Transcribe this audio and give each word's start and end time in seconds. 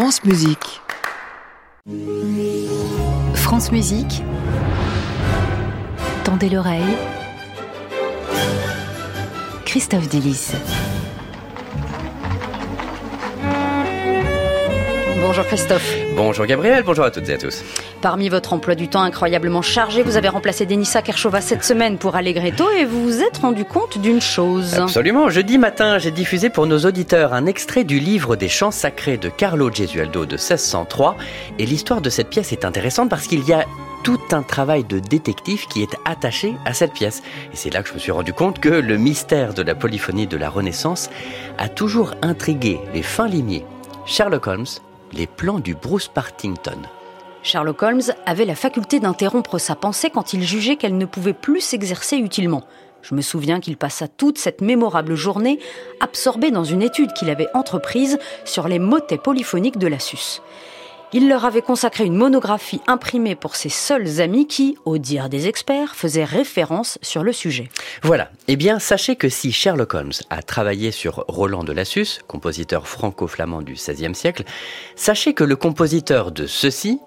France 0.00 0.22
Musique. 0.22 0.80
France 3.34 3.72
Musique. 3.72 4.22
Tendez 6.22 6.48
l'oreille. 6.48 6.84
Christophe 9.64 10.08
Delis. 10.08 10.52
Bonjour 15.20 15.44
Christophe. 15.46 15.92
Bonjour 16.14 16.46
Gabriel, 16.46 16.84
bonjour 16.84 17.04
à 17.04 17.10
toutes 17.10 17.28
et 17.28 17.34
à 17.34 17.38
tous. 17.38 17.64
Parmi 18.00 18.28
votre 18.28 18.52
emploi 18.52 18.76
du 18.76 18.86
temps 18.86 19.02
incroyablement 19.02 19.60
chargé, 19.60 20.04
vous 20.04 20.16
avez 20.16 20.28
remplacé 20.28 20.66
Denisa 20.66 21.02
Kershova 21.02 21.40
cette 21.40 21.64
semaine 21.64 21.98
pour 21.98 22.14
Allegretto 22.14 22.70
et 22.70 22.84
vous 22.84 23.02
vous 23.02 23.22
êtes 23.22 23.38
rendu 23.38 23.64
compte 23.64 23.98
d'une 23.98 24.20
chose. 24.20 24.74
Absolument. 24.78 25.30
Jeudi 25.30 25.58
matin, 25.58 25.98
j'ai 25.98 26.12
diffusé 26.12 26.48
pour 26.48 26.66
nos 26.66 26.78
auditeurs 26.80 27.34
un 27.34 27.46
extrait 27.46 27.82
du 27.82 27.98
livre 27.98 28.36
des 28.36 28.48
chants 28.48 28.70
sacrés 28.70 29.16
de 29.16 29.28
Carlo 29.28 29.72
Gesualdo 29.72 30.26
de 30.26 30.36
1603. 30.36 31.16
Et 31.58 31.66
l'histoire 31.66 32.00
de 32.00 32.08
cette 32.08 32.28
pièce 32.28 32.52
est 32.52 32.64
intéressante 32.64 33.10
parce 33.10 33.26
qu'il 33.26 33.44
y 33.44 33.52
a 33.52 33.64
tout 34.04 34.20
un 34.30 34.42
travail 34.42 34.84
de 34.84 35.00
détective 35.00 35.66
qui 35.66 35.82
est 35.82 35.96
attaché 36.04 36.54
à 36.64 36.74
cette 36.74 36.92
pièce. 36.92 37.22
Et 37.52 37.56
c'est 37.56 37.70
là 37.70 37.82
que 37.82 37.88
je 37.88 37.94
me 37.94 37.98
suis 37.98 38.12
rendu 38.12 38.32
compte 38.32 38.60
que 38.60 38.68
le 38.68 38.96
mystère 38.96 39.54
de 39.54 39.62
la 39.62 39.74
polyphonie 39.74 40.28
de 40.28 40.36
la 40.36 40.50
Renaissance 40.50 41.10
a 41.58 41.68
toujours 41.68 42.14
intrigué 42.22 42.78
les 42.94 43.02
fins 43.02 43.28
limiers. 43.28 43.66
Sherlock 44.06 44.46
Holmes, 44.46 44.66
les 45.12 45.26
plans 45.26 45.58
du 45.58 45.74
Bruce 45.74 46.06
Partington. 46.06 46.78
Sherlock 47.48 47.82
Holmes 47.82 48.02
avait 48.26 48.44
la 48.44 48.54
faculté 48.54 49.00
d'interrompre 49.00 49.56
sa 49.58 49.74
pensée 49.74 50.10
quand 50.10 50.34
il 50.34 50.44
jugeait 50.44 50.76
qu'elle 50.76 50.98
ne 50.98 51.06
pouvait 51.06 51.32
plus 51.32 51.62
s'exercer 51.62 52.18
utilement. 52.18 52.62
Je 53.00 53.14
me 53.14 53.22
souviens 53.22 53.58
qu'il 53.58 53.78
passa 53.78 54.06
toute 54.06 54.36
cette 54.36 54.60
mémorable 54.60 55.14
journée 55.14 55.58
absorbé 56.00 56.50
dans 56.50 56.64
une 56.64 56.82
étude 56.82 57.14
qu'il 57.14 57.30
avait 57.30 57.48
entreprise 57.54 58.18
sur 58.44 58.68
les 58.68 58.78
motets 58.78 59.16
polyphoniques 59.16 59.78
de 59.78 59.86
la 59.86 59.98
Sus. 59.98 60.42
Il 61.14 61.30
leur 61.30 61.46
avait 61.46 61.62
consacré 61.62 62.04
une 62.04 62.16
monographie 62.16 62.82
imprimée 62.86 63.34
pour 63.34 63.56
ses 63.56 63.70
seuls 63.70 64.20
amis 64.20 64.46
qui, 64.46 64.76
au 64.84 64.98
dire 64.98 65.30
des 65.30 65.48
experts, 65.48 65.94
faisaient 65.94 66.24
référence 66.24 66.98
sur 67.00 67.22
le 67.22 67.32
sujet. 67.32 67.70
Voilà. 68.02 68.30
Eh 68.46 68.56
bien, 68.56 68.78
sachez 68.78 69.16
que 69.16 69.30
si 69.30 69.52
Sherlock 69.52 69.94
Holmes 69.94 70.12
a 70.28 70.42
travaillé 70.42 70.90
sur 70.90 71.24
Roland 71.28 71.64
de 71.64 71.72
Lassus, 71.72 72.20
compositeur 72.26 72.86
franco-flamand 72.86 73.62
du 73.62 73.72
XVIe 73.72 74.14
siècle, 74.14 74.44
sachez 74.96 75.32
que 75.32 75.44
le 75.44 75.56
compositeur 75.56 76.30
de 76.30 76.46
ceci, 76.46 77.00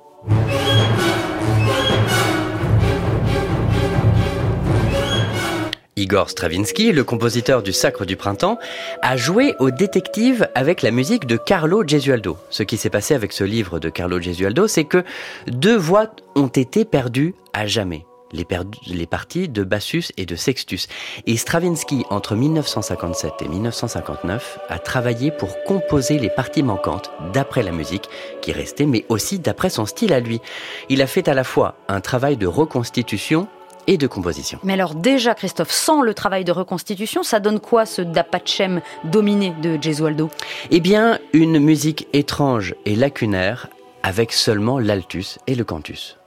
Igor 6.01 6.29
Stravinsky, 6.29 6.91
le 6.91 7.03
compositeur 7.03 7.61
du 7.61 7.71
Sacre 7.73 8.05
du 8.05 8.15
Printemps, 8.15 8.57
a 9.01 9.17
joué 9.17 9.55
au 9.59 9.71
détective 9.71 10.49
avec 10.55 10.81
la 10.81 10.91
musique 10.91 11.27
de 11.27 11.37
Carlo 11.37 11.87
Gesualdo. 11.87 12.37
Ce 12.49 12.63
qui 12.63 12.77
s'est 12.77 12.89
passé 12.89 13.13
avec 13.13 13.31
ce 13.31 13.43
livre 13.43 13.79
de 13.79 13.89
Carlo 13.89 14.19
Gesualdo, 14.19 14.67
c'est 14.67 14.85
que 14.85 15.03
deux 15.47 15.77
voix 15.77 16.07
ont 16.35 16.47
été 16.47 16.85
perdues 16.85 17.35
à 17.53 17.67
jamais. 17.67 18.05
Les, 18.33 18.47
les, 18.87 19.05
parties 19.05 19.49
de 19.49 19.63
Bassus 19.63 20.11
et 20.17 20.25
de 20.25 20.35
Sextus. 20.35 20.87
Et 21.25 21.37
Stravinsky, 21.37 22.05
entre 22.09 22.35
1957 22.35 23.33
et 23.41 23.47
1959, 23.47 24.59
a 24.69 24.79
travaillé 24.79 25.31
pour 25.31 25.63
composer 25.63 26.17
les 26.17 26.29
parties 26.29 26.63
manquantes 26.63 27.11
d'après 27.33 27.63
la 27.63 27.71
musique 27.71 28.09
qui 28.41 28.51
restait, 28.51 28.85
mais 28.85 29.05
aussi 29.09 29.39
d'après 29.39 29.69
son 29.69 29.85
style 29.85 30.13
à 30.13 30.19
lui. 30.19 30.41
Il 30.89 31.01
a 31.01 31.07
fait 31.07 31.27
à 31.27 31.33
la 31.33 31.43
fois 31.43 31.75
un 31.87 32.01
travail 32.01 32.37
de 32.37 32.47
reconstitution 32.47 33.47
et 33.87 33.97
de 33.97 34.07
composition. 34.07 34.59
Mais 34.63 34.73
alors 34.73 34.95
déjà, 34.95 35.35
Christophe, 35.35 35.71
sans 35.71 36.01
le 36.01 36.13
travail 36.13 36.45
de 36.45 36.51
reconstitution, 36.51 37.23
ça 37.23 37.39
donne 37.39 37.59
quoi 37.59 37.85
ce 37.85 38.01
Dapachem 38.01 38.81
dominé 39.05 39.53
de 39.61 39.81
Gesualdo? 39.81 40.29
Eh 40.69 40.79
bien, 40.79 41.19
une 41.33 41.59
musique 41.59 42.07
étrange 42.13 42.75
et 42.85 42.95
lacunaire 42.95 43.67
avec 44.03 44.33
seulement 44.33 44.79
l'altus 44.79 45.39
et 45.47 45.55
le 45.55 45.63
cantus. 45.63 46.17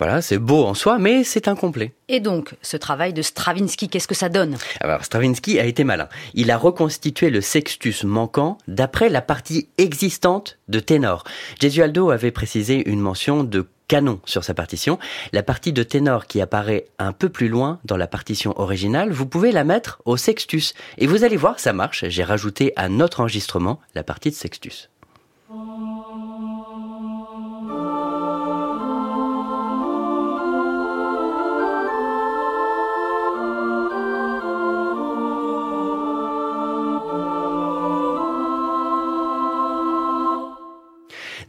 Voilà, 0.00 0.22
c'est 0.22 0.38
beau 0.38 0.64
en 0.64 0.72
soi, 0.72 0.98
mais 0.98 1.24
c'est 1.24 1.46
incomplet. 1.46 1.92
Et 2.08 2.20
donc, 2.20 2.54
ce 2.62 2.78
travail 2.78 3.12
de 3.12 3.20
Stravinsky, 3.20 3.90
qu'est-ce 3.90 4.08
que 4.08 4.14
ça 4.14 4.30
donne? 4.30 4.56
Alors, 4.80 5.04
Stravinsky 5.04 5.60
a 5.60 5.66
été 5.66 5.84
malin. 5.84 6.08
Il 6.32 6.50
a 6.50 6.56
reconstitué 6.56 7.28
le 7.28 7.42
sextus 7.42 8.04
manquant 8.04 8.56
d'après 8.66 9.10
la 9.10 9.20
partie 9.20 9.68
existante 9.76 10.58
de 10.68 10.80
ténor. 10.80 11.24
Gesualdo 11.60 12.08
avait 12.08 12.30
précisé 12.30 12.88
une 12.88 13.00
mention 13.00 13.44
de 13.44 13.66
canon 13.88 14.20
sur 14.24 14.42
sa 14.42 14.54
partition. 14.54 14.98
La 15.34 15.42
partie 15.42 15.74
de 15.74 15.82
ténor 15.82 16.26
qui 16.26 16.40
apparaît 16.40 16.86
un 16.98 17.12
peu 17.12 17.28
plus 17.28 17.50
loin 17.50 17.78
dans 17.84 17.98
la 17.98 18.06
partition 18.06 18.58
originale, 18.58 19.12
vous 19.12 19.26
pouvez 19.26 19.52
la 19.52 19.64
mettre 19.64 20.00
au 20.06 20.16
sextus. 20.16 20.72
Et 20.96 21.06
vous 21.06 21.24
allez 21.24 21.36
voir, 21.36 21.60
ça 21.60 21.74
marche. 21.74 22.06
J'ai 22.08 22.24
rajouté 22.24 22.72
à 22.76 22.88
notre 22.88 23.20
enregistrement 23.20 23.80
la 23.94 24.02
partie 24.02 24.30
de 24.30 24.34
sextus. 24.34 24.88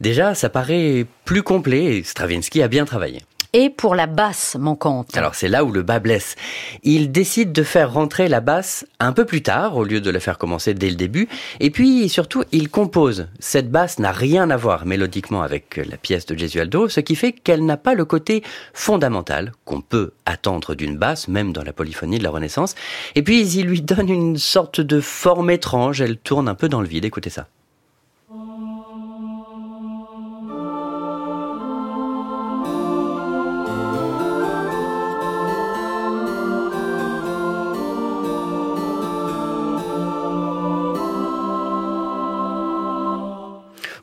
Déjà, 0.02 0.34
ça 0.34 0.48
paraît 0.48 1.06
plus 1.24 1.44
complet 1.44 1.98
et 1.98 2.02
Stravinsky 2.02 2.60
a 2.60 2.66
bien 2.66 2.84
travaillé. 2.84 3.20
Et 3.52 3.70
pour 3.70 3.94
la 3.94 4.08
basse 4.08 4.56
manquante. 4.58 5.16
Alors 5.16 5.36
c'est 5.36 5.46
là 5.46 5.64
où 5.64 5.70
le 5.70 5.82
bas 5.82 6.00
blesse. 6.00 6.34
Il 6.82 7.12
décide 7.12 7.52
de 7.52 7.62
faire 7.62 7.92
rentrer 7.92 8.26
la 8.26 8.40
basse 8.40 8.84
un 8.98 9.12
peu 9.12 9.24
plus 9.24 9.42
tard 9.42 9.76
au 9.76 9.84
lieu 9.84 10.00
de 10.00 10.10
la 10.10 10.18
faire 10.18 10.38
commencer 10.38 10.74
dès 10.74 10.90
le 10.90 10.96
début. 10.96 11.28
Et 11.60 11.70
puis 11.70 12.08
surtout, 12.08 12.42
il 12.50 12.68
compose. 12.68 13.28
Cette 13.38 13.70
basse 13.70 14.00
n'a 14.00 14.10
rien 14.10 14.50
à 14.50 14.56
voir 14.56 14.86
mélodiquement 14.86 15.42
avec 15.42 15.76
la 15.76 15.96
pièce 15.96 16.26
de 16.26 16.36
Gesualdo, 16.36 16.88
ce 16.88 16.98
qui 16.98 17.14
fait 17.14 17.30
qu'elle 17.30 17.64
n'a 17.64 17.76
pas 17.76 17.94
le 17.94 18.04
côté 18.04 18.42
fondamental 18.74 19.52
qu'on 19.64 19.82
peut 19.82 20.14
attendre 20.26 20.74
d'une 20.74 20.98
basse, 20.98 21.28
même 21.28 21.52
dans 21.52 21.62
la 21.62 21.72
polyphonie 21.72 22.18
de 22.18 22.24
la 22.24 22.30
Renaissance. 22.30 22.74
Et 23.14 23.22
puis 23.22 23.46
il 23.46 23.66
lui 23.66 23.82
donne 23.82 24.08
une 24.08 24.36
sorte 24.36 24.80
de 24.80 25.00
forme 25.00 25.50
étrange. 25.50 26.00
Elle 26.00 26.16
tourne 26.16 26.48
un 26.48 26.56
peu 26.56 26.68
dans 26.68 26.80
le 26.80 26.88
vide. 26.88 27.04
Écoutez 27.04 27.30
ça. 27.30 27.46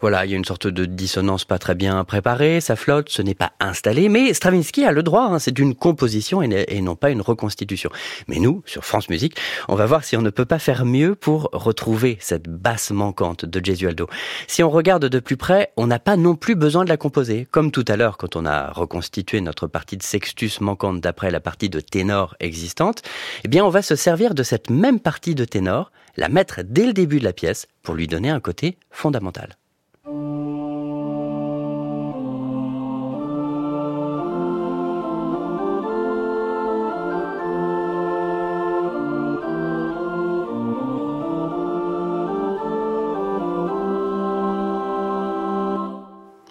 Voilà, 0.02 0.26
il 0.26 0.32
y 0.32 0.34
a 0.34 0.38
une 0.38 0.46
sorte 0.46 0.68
de 0.68 0.86
dissonance 0.86 1.44
pas 1.44 1.60
très 1.60 1.76
bien 1.76 2.06
préparée, 2.06 2.62
ça 2.62 2.78
flotte, 2.78 3.10
ce 3.10 3.22
n'est 3.22 3.36
pas 3.36 3.52
installé, 3.60 4.08
mais 4.08 4.34
Stravinsky 4.34 4.86
a 4.86 4.94
le 4.94 5.04
droit, 5.04 5.24
hein, 5.24 5.40
c'est 5.40 5.60
une 5.60 5.76
composition 5.76 6.42
et, 6.42 6.82
non 6.82 6.96
pas 6.96 7.10
une 7.10 7.22
reconstitution. 7.22 7.90
Mais 8.30 8.40
nous, 8.40 8.64
sur 8.66 8.86
France 8.86 9.10
Musique, 9.10 9.36
on 9.68 9.76
va 9.76 9.86
voir 9.86 10.06
si 10.06 10.16
on 10.16 10.22
ne 10.22 10.30
peut 10.30 10.46
pas 10.46 10.58
faire 10.58 10.86
mieux 10.86 11.16
pour 11.16 11.50
retrouver 11.52 12.18
cette 12.22 12.48
basse 12.48 12.92
manquante 12.92 13.44
de 13.44 13.66
Gesualdo. 13.66 14.08
Si 14.48 14.64
on 14.64 14.70
regarde 14.70 15.06
de 15.06 15.20
plus 15.20 15.36
près, 15.36 15.74
on 15.76 15.88
n'a 15.88 16.00
pas 16.00 16.16
non 16.16 16.36
plus 16.36 16.56
besoin 16.56 16.86
de 16.86 16.90
la 16.90 16.98
composer. 16.98 17.48
Comme 17.52 17.72
tout 17.72 17.86
à 17.90 17.98
l'heure, 17.98 18.16
quand 18.16 18.38
on 18.38 18.46
a 18.46 18.72
reconstitué 18.72 19.42
notre 19.42 19.68
partie 19.68 19.98
de 19.98 20.04
sextus 20.04 20.62
manquante 20.62 21.02
d'après 21.02 21.30
la 21.30 21.42
partie 21.42 21.70
de 21.70 21.82
ténor 21.82 22.38
existante, 22.40 23.02
eh 23.44 23.50
bien, 23.50 23.66
on 23.66 23.70
va 23.70 23.82
se 23.82 23.98
servir 23.98 24.34
de 24.34 24.44
cette 24.44 24.70
même 24.70 25.02
partie 25.02 25.36
de 25.36 25.44
ténor, 25.44 25.92
la 26.16 26.30
mettre 26.30 26.62
dès 26.64 26.86
le 26.86 26.94
début 26.94 27.20
de 27.20 27.26
la 27.26 27.34
pièce 27.34 27.68
pour 27.84 27.96
lui 27.96 28.08
donner 28.08 28.30
un 28.30 28.40
côté 28.40 28.78
fondamental. 28.92 29.59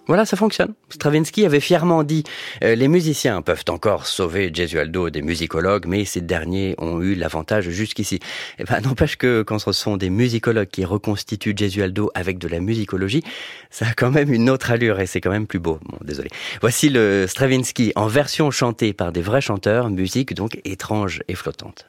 Voilà, 0.08 0.25
ça 0.25 0.38
fonctionne. 0.38 0.72
Stravinsky 0.88 1.44
avait 1.44 1.60
fièrement 1.60 2.02
dit 2.02 2.25
euh, 2.64 2.75
les 2.75 2.88
musiciens 2.88 3.43
peuvent 3.43 3.64
encore 3.69 4.06
sauver 4.06 4.50
Gesualdo 4.52 5.10
des 5.10 5.20
musicologues, 5.20 5.84
mais 5.87 6.06
ces 6.06 6.22
derniers 6.22 6.75
ont 6.78 7.02
eu 7.02 7.14
l'avantage 7.14 7.69
jusqu'ici. 7.69 8.19
Eh 8.58 8.64
ben, 8.64 8.81
n'empêche 8.81 9.16
que 9.16 9.43
quand 9.43 9.58
ce 9.58 9.70
sont 9.72 9.99
des 9.99 10.08
musicologues 10.08 10.69
qui 10.69 10.87
reconstituent 10.87 11.55
Gesualdo 11.55 12.10
avec 12.14 12.38
de 12.38 12.49
la 12.49 12.58
musicologie, 12.60 13.22
ça 13.70 13.88
a 13.88 13.93
quand 13.93 14.10
même 14.10 14.32
une 14.32 14.49
autre 14.49 14.70
allure 14.70 14.99
et 14.99 15.06
c'est 15.06 15.20
quand 15.20 15.31
même 15.31 15.46
plus 15.46 15.58
beau. 15.58 15.78
Bon, 15.84 15.99
désolé. 16.02 16.31
Voici 16.62 16.88
le 16.88 17.26
Stravinsky 17.28 17.93
en 17.94 18.06
version 18.06 18.50
chantée 18.50 18.94
par 18.94 19.12
des 19.12 19.20
vrais 19.20 19.43
chanteurs, 19.43 19.90
musique 19.90 20.32
donc 20.32 20.58
étrange 20.64 21.22
et 21.28 21.34
flottante. 21.34 21.87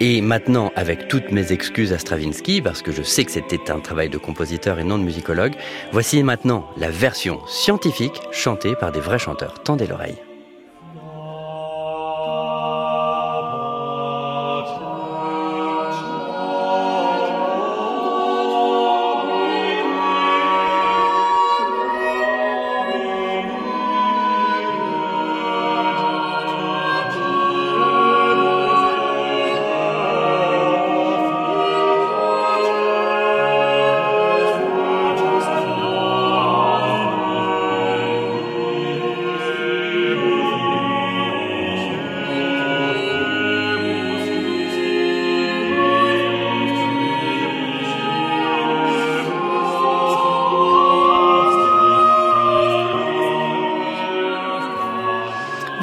Et 0.00 0.20
maintenant, 0.20 0.72
avec 0.76 1.08
toutes 1.08 1.32
mes 1.32 1.52
excuses 1.52 1.92
à 1.92 1.98
Stravinsky, 1.98 2.62
parce 2.62 2.82
que 2.82 2.92
je 2.92 3.02
sais 3.02 3.24
que 3.24 3.32
c'était 3.32 3.70
un 3.70 3.80
travail 3.80 4.08
de 4.08 4.18
compositeur 4.18 4.78
et 4.78 4.84
non 4.84 4.98
de 4.98 5.02
musicologue, 5.02 5.54
voici 5.92 6.22
maintenant 6.22 6.68
la 6.76 6.90
version 6.90 7.40
scientifique 7.48 8.20
chantée 8.30 8.74
par 8.76 8.92
des 8.92 9.00
vrais 9.00 9.18
chanteurs. 9.18 9.62
Tendez 9.64 9.86
l'oreille. 9.88 10.27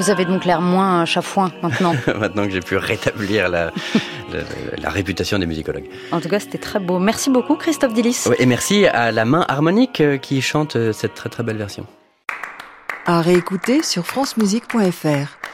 Vous 0.05 0.11
avez 0.11 0.25
donc 0.25 0.45
l'air 0.45 0.61
moins 0.61 1.03
chafouin 1.05 1.51
maintenant. 1.63 1.95
maintenant 2.19 2.45
que 2.45 2.51
j'ai 2.51 2.59
pu 2.59 2.77
rétablir 2.77 3.49
la, 3.49 3.71
la, 4.77 4.89
réputation 4.91 5.39
des 5.39 5.47
musicologues. 5.47 5.89
En 6.11 6.21
tout 6.21 6.29
cas, 6.29 6.39
c'était 6.39 6.59
très 6.59 6.77
beau. 6.77 6.99
Merci 6.99 7.31
beaucoup, 7.31 7.55
Christophe 7.55 7.95
Dillis. 7.95 8.25
et 8.37 8.45
merci 8.45 8.85
à 8.85 9.11
la 9.11 9.25
main 9.25 9.43
harmonique 9.47 10.01
euh, 10.01 10.17
qui 10.17 10.43
chante 10.43 10.75
euh, 10.75 10.93
cette 10.93 11.15
très 11.15 11.29
très 11.29 11.41
belle 11.41 11.57
version. 11.57 11.87
À 13.07 13.21
réécouter 13.21 13.81
sur 13.81 14.05
francemusique.fr. 14.05 15.44